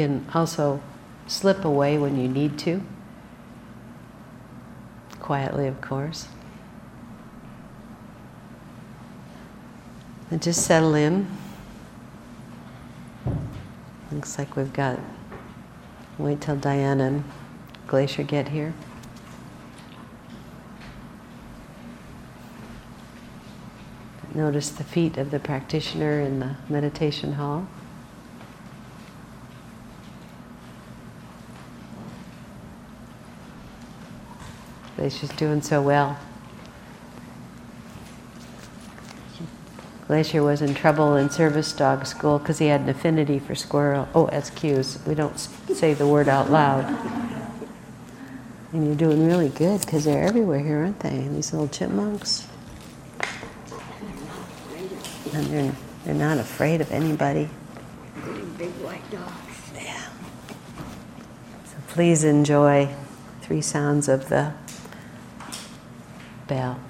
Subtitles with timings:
[0.00, 0.80] can also
[1.26, 2.82] slip away when you need to.
[5.20, 6.26] Quietly, of course.
[10.30, 11.26] And just settle in.
[14.10, 14.98] Looks like we've got,
[16.16, 17.24] wait till Diana and
[17.86, 18.72] Glacier get here.
[24.34, 27.68] Notice the feet of the practitioner in the meditation hall.
[35.00, 36.18] Glacier's doing so well.
[40.06, 44.10] Glacier was in trouble in service dog school because he had an affinity for squirrel.
[44.14, 45.06] Oh, SQs.
[45.06, 46.84] We don't say the word out loud.
[48.74, 51.16] And you're doing really good because they're everywhere here, aren't they?
[51.28, 52.46] These little chipmunks.
[55.32, 55.72] And they're,
[56.04, 57.48] they're not afraid of anybody.
[58.58, 59.70] Big white dogs.
[59.74, 60.08] Yeah.
[61.64, 62.94] So please enjoy
[63.40, 64.52] three sounds of the
[66.50, 66.89] bell.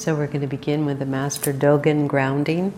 [0.00, 2.72] So we're going to begin with the Master Dogen grounding.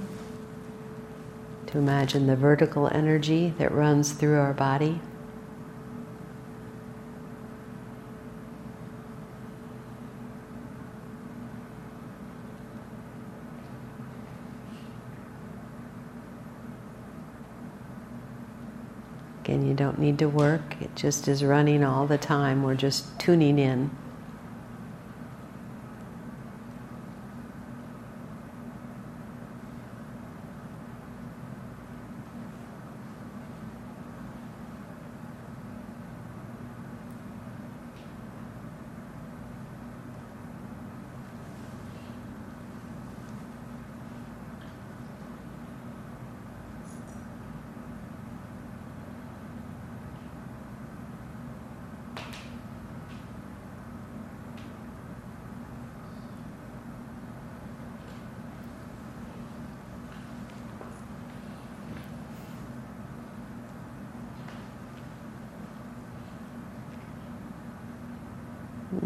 [1.68, 5.00] To imagine the vertical energy that runs through our body.
[19.44, 22.64] Again, you don't need to work, it just is running all the time.
[22.64, 23.92] We're just tuning in.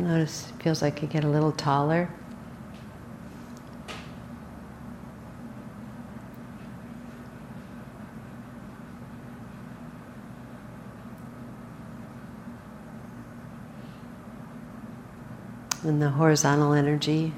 [0.06, 2.09] Notice it feels like you get a little taller.
[15.83, 17.33] And the horizontal energy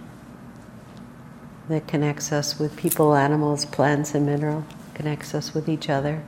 [1.70, 6.22] that connects us with people, animals, plants, and mineral, connects us with each other.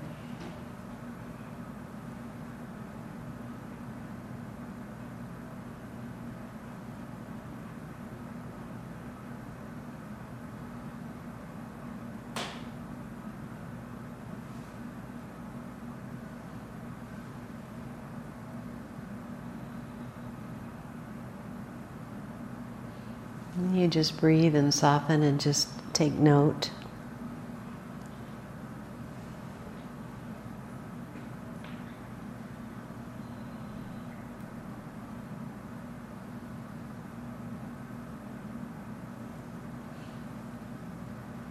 [23.69, 26.71] You just breathe and soften and just take note.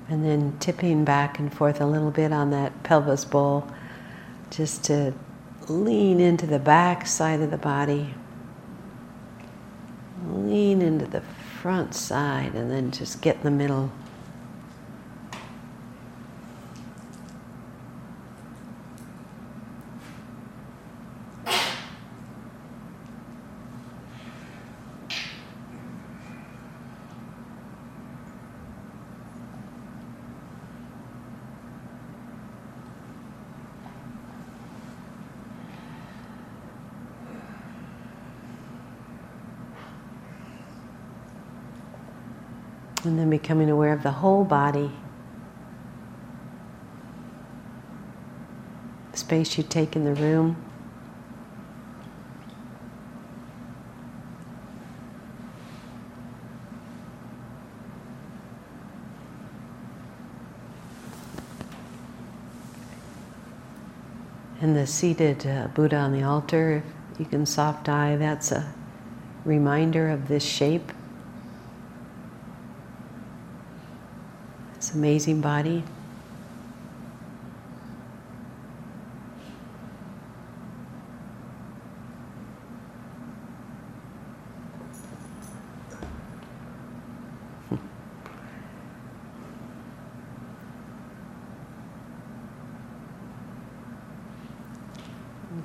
[0.07, 3.69] And then tipping back and forth a little bit on that pelvis bowl,
[4.49, 5.13] just to
[5.67, 8.15] lean into the back side of the body.
[10.27, 11.21] Lean into the
[11.61, 13.91] front side and then just get the middle.
[43.09, 44.91] And then becoming aware of the whole body.
[49.13, 50.63] Space you take in the room.
[64.61, 68.71] And the seated uh, Buddha on the altar, if you can soft eye, that's a
[69.45, 70.91] reminder of this shape.
[74.93, 75.83] Amazing body.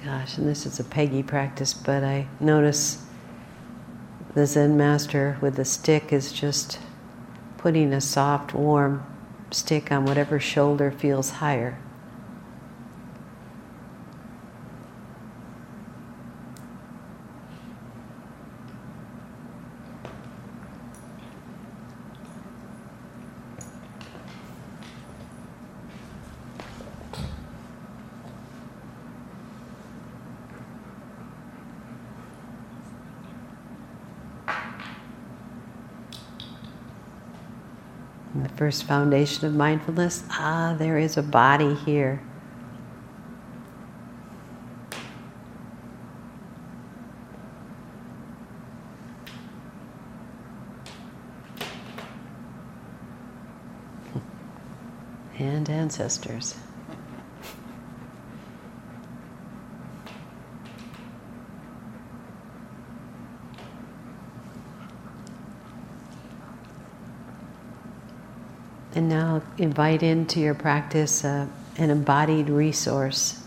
[0.05, 3.07] Gosh, and this is a Peggy practice, but I notice
[4.35, 6.79] the Zen master with the stick is just
[7.57, 9.03] putting a soft, warm
[9.51, 11.79] stick on whatever shoulder feels higher.
[38.43, 42.21] The first foundation of mindfulness ah, there is a body here.
[55.39, 56.55] And ancestors.
[68.97, 73.41] And now invite into your practice an embodied resource.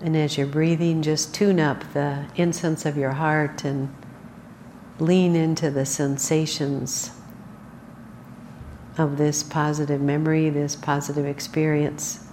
[0.00, 3.94] And as you're breathing, just tune up the incense of your heart and
[4.98, 7.12] lean into the sensations
[8.98, 12.24] of this positive memory, this positive experience.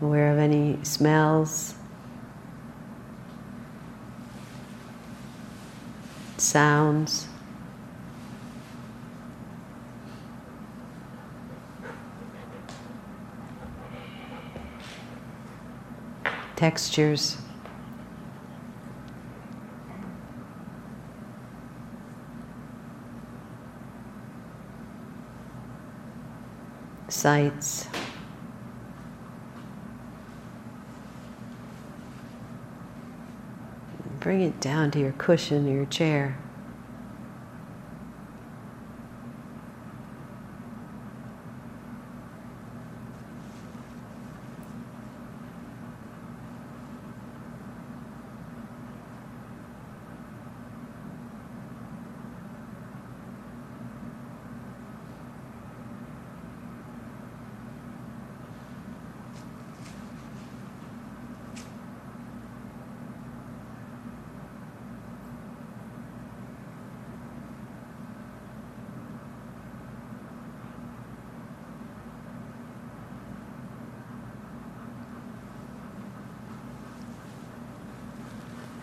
[0.00, 1.74] Aware of any smells,
[6.38, 7.26] sounds.
[16.56, 17.38] Textures.
[27.20, 27.86] Sights.
[34.20, 36.38] Bring it down to your cushion or your chair.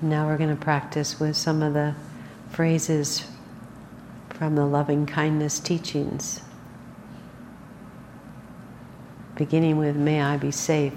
[0.07, 1.93] Now we're going to practice with some of the
[2.49, 3.25] phrases
[4.29, 6.39] from the loving kindness teachings.
[9.35, 10.93] Beginning with, May I be safe.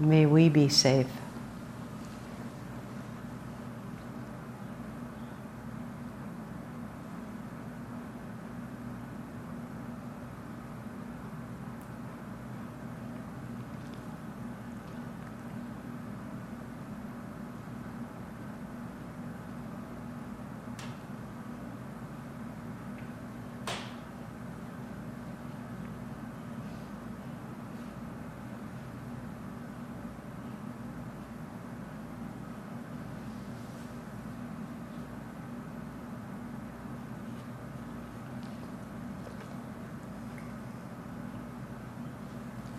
[0.00, 1.27] May we be safe.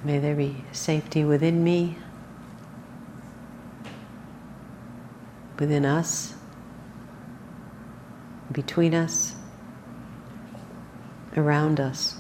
[0.10, 1.96] May there be safety within me,
[5.60, 6.34] within us,
[8.52, 9.36] between us,
[11.38, 12.18] around us.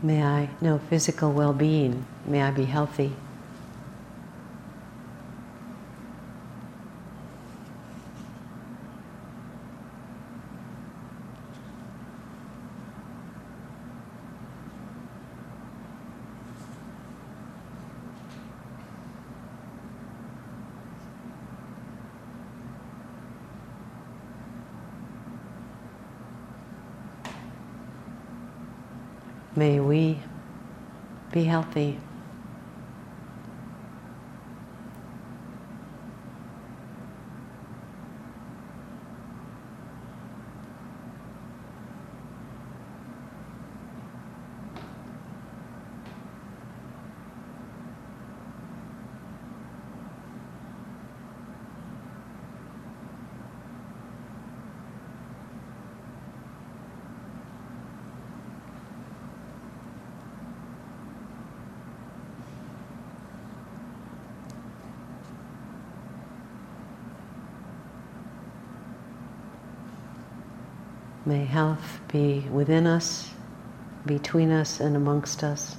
[0.00, 2.06] May I know physical well being.
[2.24, 3.14] May I be healthy.
[29.58, 30.16] May we
[31.32, 31.98] be healthy.
[71.28, 73.28] May health be within us,
[74.06, 75.76] between us, and amongst us.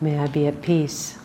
[0.00, 1.15] May I be at peace.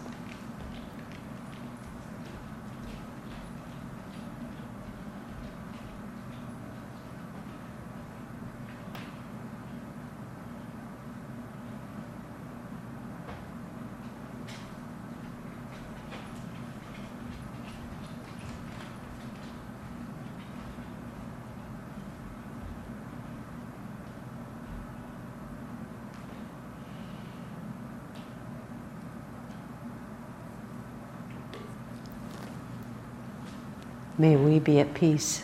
[34.21, 35.41] May we be at peace.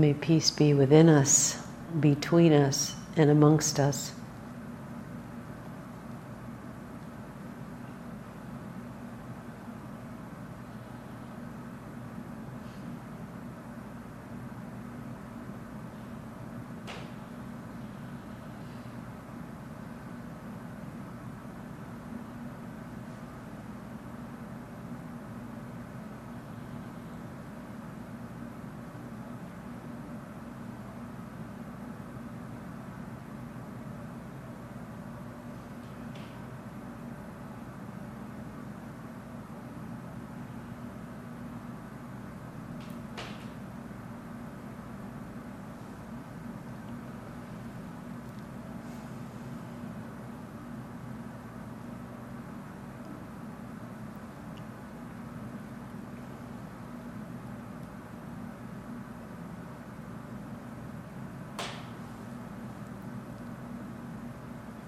[0.00, 1.62] May peace be within us,
[2.00, 4.12] between us, and amongst us.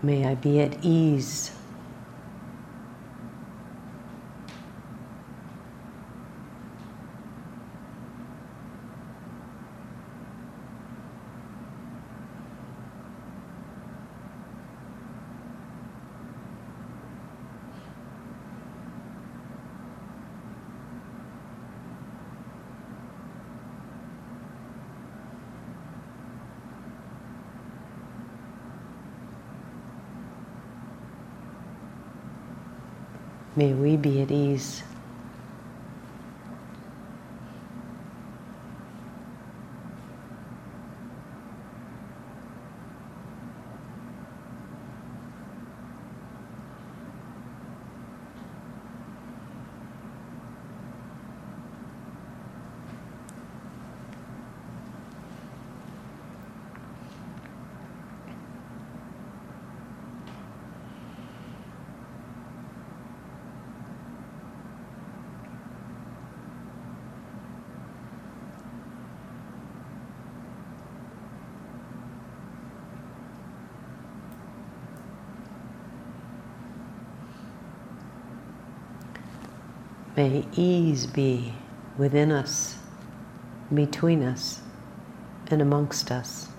[0.02, 1.52] May I be at ease.
[33.62, 34.82] May we be at ease.
[80.16, 81.54] May ease be
[81.96, 82.76] within us,
[83.72, 84.60] between us,
[85.50, 86.51] and amongst us.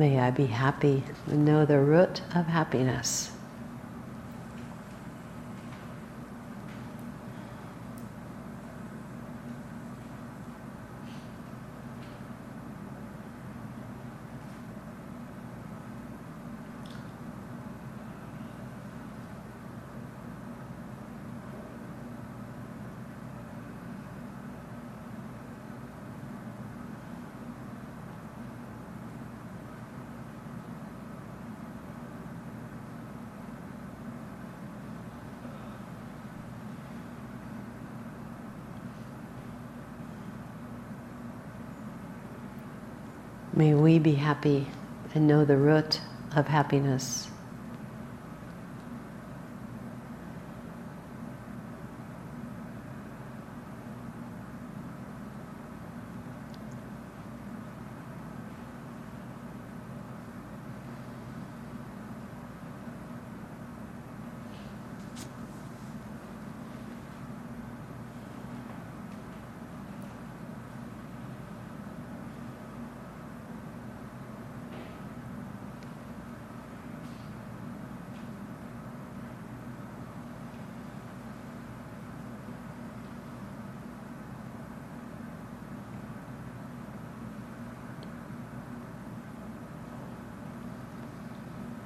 [0.00, 3.32] May I be happy and know the root of happiness.
[43.60, 44.68] May we be happy
[45.12, 46.00] and know the root
[46.34, 47.29] of happiness.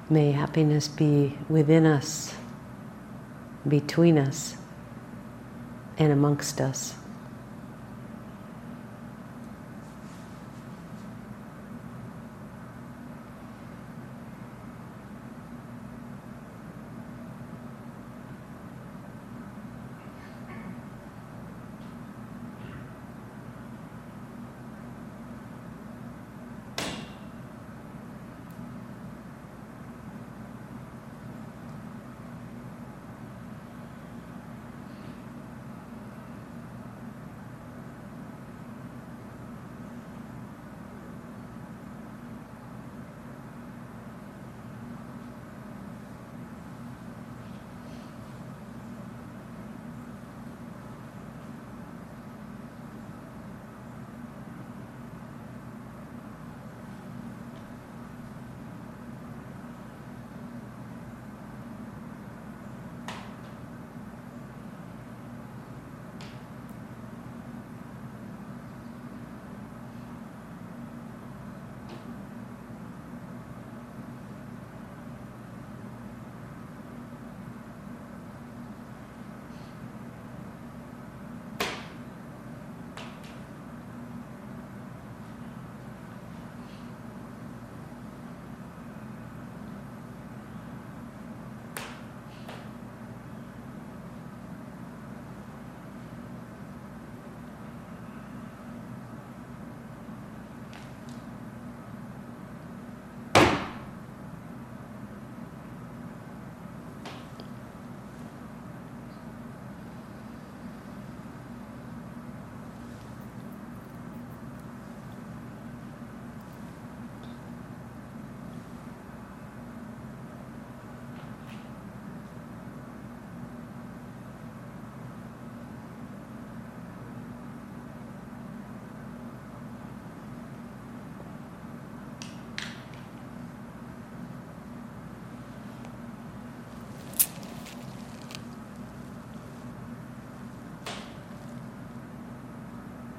[0.09, 2.35] May happiness be within us,
[3.67, 4.55] between us,
[5.97, 6.93] and amongst us.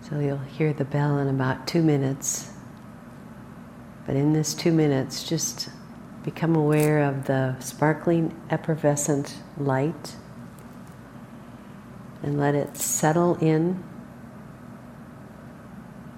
[0.09, 2.53] So you'll hear the bell in about two minutes.
[4.07, 5.69] But in this two minutes, just
[6.23, 10.14] become aware of the sparkling, effervescent light
[12.23, 13.83] and let it settle in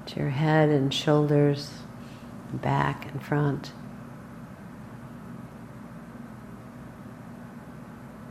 [0.06, 1.70] to your head and shoulders,
[2.52, 3.72] back and front.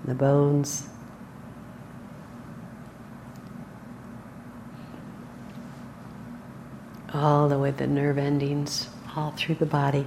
[0.05, 0.89] The bones.
[7.17, 10.05] All the way the nerve endings, all through the body.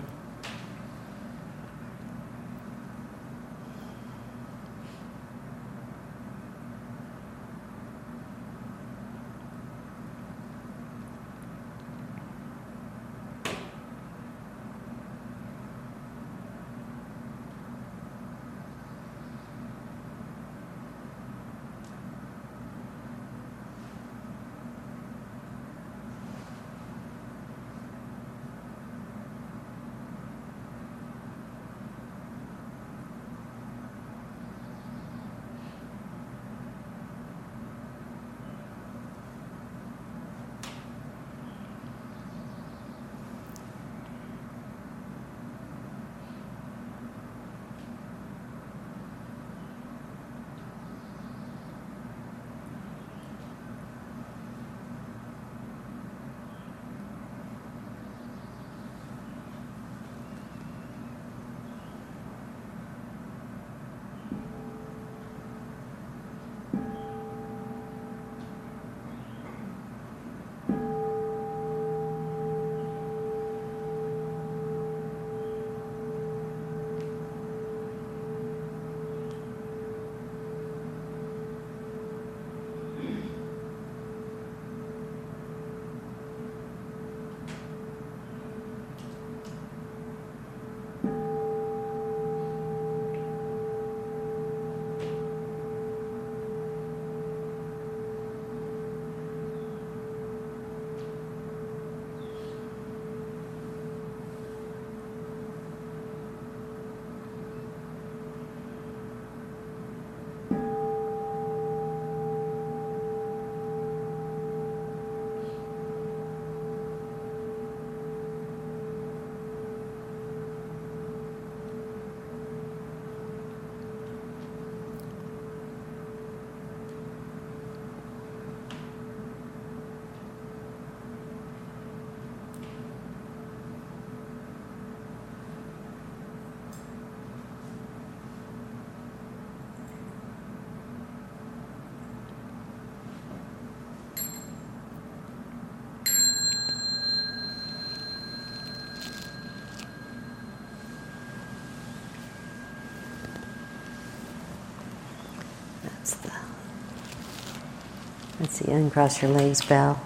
[158.61, 160.01] The uncross your legs bell.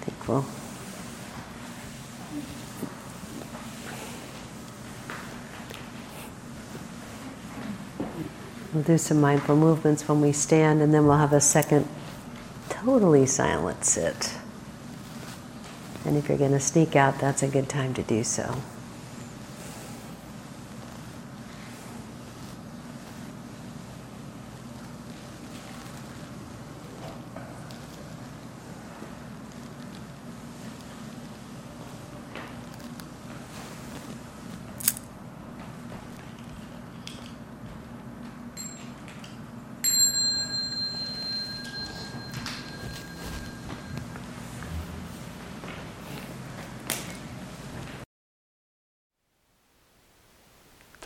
[0.00, 0.46] I think we'll
[8.72, 11.88] We'll do some mindful movements when we stand, and then we'll have a second
[12.68, 14.36] totally silent sit.
[16.04, 18.62] And if you're going to sneak out, that's a good time to do so.